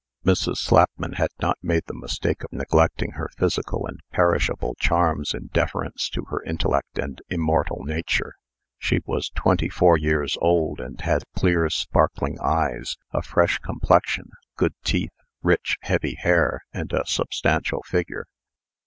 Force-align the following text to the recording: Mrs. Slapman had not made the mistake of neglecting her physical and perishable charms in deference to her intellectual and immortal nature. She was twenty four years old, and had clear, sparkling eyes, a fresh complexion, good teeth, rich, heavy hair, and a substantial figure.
Mrs. 0.25 0.57
Slapman 0.57 1.17
had 1.17 1.29
not 1.43 1.59
made 1.61 1.83
the 1.85 1.93
mistake 1.93 2.43
of 2.43 2.51
neglecting 2.51 3.11
her 3.11 3.29
physical 3.37 3.85
and 3.85 3.99
perishable 4.11 4.73
charms 4.79 5.35
in 5.35 5.51
deference 5.53 6.09
to 6.09 6.23
her 6.29 6.41
intellectual 6.43 7.03
and 7.05 7.21
immortal 7.29 7.83
nature. 7.83 8.33
She 8.79 9.01
was 9.05 9.29
twenty 9.35 9.69
four 9.69 9.99
years 9.99 10.39
old, 10.41 10.79
and 10.79 10.99
had 10.99 11.21
clear, 11.37 11.69
sparkling 11.69 12.39
eyes, 12.39 12.97
a 13.11 13.21
fresh 13.21 13.59
complexion, 13.59 14.31
good 14.57 14.73
teeth, 14.83 15.13
rich, 15.43 15.77
heavy 15.81 16.15
hair, 16.15 16.63
and 16.73 16.91
a 16.93 17.05
substantial 17.05 17.83
figure. 17.83 18.25